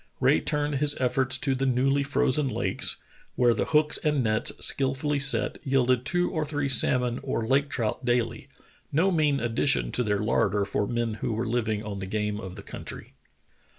Rae 0.19 0.39
turned 0.41 0.77
his 0.77 0.99
efforts 0.99 1.37
to 1.37 1.53
the 1.53 1.67
newly 1.67 2.01
frozen 2.01 2.47
lakes, 2.49 2.95
where 3.35 3.53
the 3.53 3.65
hooks 3.65 3.99
and 3.99 4.23
nets, 4.23 4.51
skilfully 4.57 5.19
set; 5.19 5.63
jnelded 5.63 6.05
two 6.05 6.31
or 6.31 6.43
three 6.43 6.67
salmon 6.67 7.19
or 7.21 7.45
lake 7.47 7.69
trout 7.69 8.03
daily— 8.03 8.47
no 8.91 9.11
mean 9.11 9.39
addition 9.39 9.91
to 9.91 10.03
their 10.03 10.17
larder 10.17 10.65
for 10.65 10.87
men 10.87 11.13
who 11.21 11.33
were 11.33 11.45
living 11.47 11.83
on 11.85 11.99
the 11.99 12.07
game 12.07 12.39
of 12.39 12.55
the 12.55 12.63
countr}^. 12.63 13.11